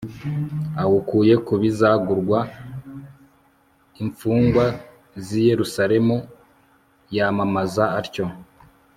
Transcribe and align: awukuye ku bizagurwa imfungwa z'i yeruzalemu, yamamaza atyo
awukuye 0.81 1.33
ku 1.45 1.53
bizagurwa 1.61 2.39
imfungwa 4.01 4.65
z'i 5.25 5.41
yeruzalemu, 5.49 6.15
yamamaza 7.15 7.85
atyo 7.99 8.25